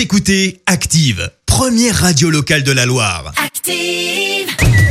[0.00, 3.34] Vous écoutez Active, première radio locale de la Loire.
[3.36, 4.46] Active.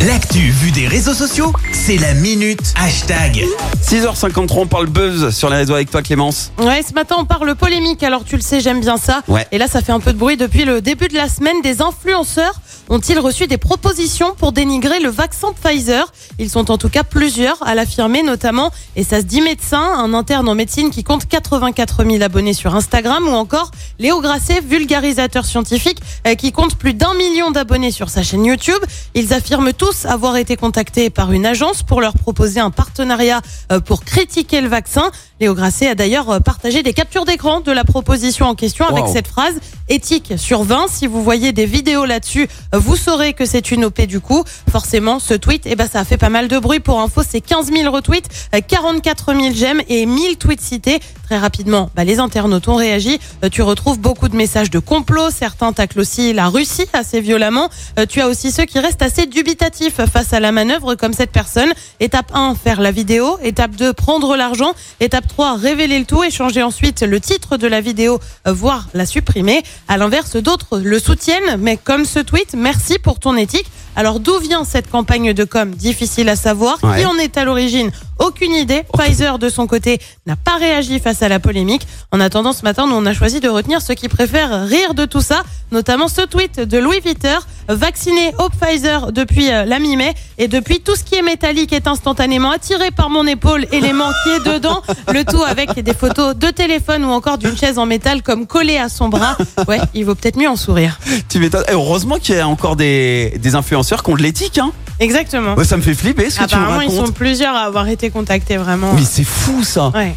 [0.06, 3.44] L'actu vue des réseaux sociaux, c'est la minute hashtag.
[3.82, 6.52] 6h53, on parle buzz sur les réseaux avec toi Clémence.
[6.60, 9.24] Ouais, ce matin on parle polémique, alors tu le sais, j'aime bien ça.
[9.28, 9.48] Ouais.
[9.52, 11.60] Et là, ça fait un peu de bruit depuis le début de la semaine.
[11.64, 16.12] Des influenceurs ont-ils reçu des propositions pour dénigrer le vaccin Pfizer?
[16.40, 20.14] Ils sont en tout cas plusieurs à l'affirmer, notamment, et ça se dit médecin, un
[20.14, 25.46] interne en médecine qui compte 84 000 abonnés sur Instagram, ou encore Léo Grasset, vulgarisateur
[25.46, 26.00] scientifique,
[26.38, 28.82] qui compte plus d'un million d'abonnés sur sa chaîne YouTube.
[29.16, 33.42] Ils affirment tous avoir été contactés par une agence pour leur proposer un partenariat
[33.72, 35.12] euh, pour critiquer le vaccin.
[35.40, 39.08] Léo Grasset a d'ailleurs euh, partagé des captures d'écran de la proposition en question avec
[39.08, 39.56] cette phrase
[39.90, 40.88] éthique sur 20.
[40.90, 44.44] Si vous voyez des vidéos là-dessus, euh, vous saurez que c'est une OP du coup.
[44.70, 46.80] Forcément, ce tweet, eh ben, ça a fait pas mal de bruit.
[46.80, 51.00] Pour info, c'est 15 000 retweets, euh, 44 000 j'aime et 1000 tweets cités.
[51.26, 53.20] Très rapidement, bah, les internautes ont réagi.
[53.44, 55.30] Euh, Tu retrouves beaucoup de messages de complot.
[55.32, 57.70] Certains taclent aussi la Russie assez violemment.
[58.00, 61.32] Euh, Tu as aussi ceux qui restent assez dubitatifs face à la manœuvre, comme cette
[61.32, 61.72] personne.
[62.00, 63.38] Étape 1, faire la vidéo.
[63.44, 64.72] Étape 2, prendre l'argent.
[65.00, 68.88] Étape 3, révéler le tout et changer ensuite le titre de la vidéo, euh, voire
[68.96, 69.62] la supprimer.
[69.88, 73.68] À l'inverse, d'autres le soutiennent, mais comme ce tweet, merci pour ton éthique.
[73.96, 76.78] Alors d'où vient cette campagne de com Difficile à savoir?
[76.84, 77.00] Ouais.
[77.02, 77.92] Qui en est à l'origine?
[78.20, 78.84] Aucune idée.
[78.94, 81.88] Pfizer, de son côté, n'a pas réagi face à la polémique.
[82.12, 85.06] En attendant, ce matin, nous, on a choisi de retenir ceux qui préfèrent rire de
[85.06, 90.14] tout ça, notamment ce tweet de Louis Viter, vacciné au Pfizer depuis euh, la mi-mai,
[90.38, 94.30] et depuis tout ce qui est métallique est instantanément attiré par mon épaule, élément qui
[94.32, 94.82] est dedans,
[95.14, 98.78] le tout avec des photos de téléphone ou encore d'une chaise en métal comme collée
[98.78, 99.38] à son bras.
[99.68, 101.00] Ouais, il vaut peut-être mieux en sourire.
[101.30, 101.64] Tu m'étonnes.
[101.70, 104.58] Heureusement qu'il y a encore des, des influenceurs qui ont de l'éthique.
[104.58, 104.72] Hein.
[105.00, 105.56] Exactement.
[105.56, 107.08] Ouais, ça me fait flipper ce que tu me Apparemment, ils racontes.
[107.08, 108.94] sont plusieurs à avoir été contactés vraiment.
[108.94, 109.90] Mais c'est fou ça.
[109.90, 110.16] Ouais.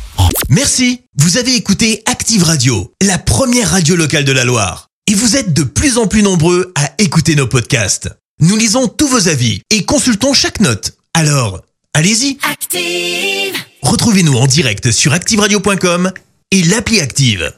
[0.49, 4.89] Merci, vous avez écouté Active Radio, la première radio locale de la Loire.
[5.07, 8.11] Et vous êtes de plus en plus nombreux à écouter nos podcasts.
[8.41, 10.93] Nous lisons tous vos avis et consultons chaque note.
[11.15, 11.61] Alors,
[11.95, 13.55] allez-y, Active.
[13.83, 16.11] retrouvez-nous en direct sur activeradio.com
[16.51, 17.53] et l'appli Active.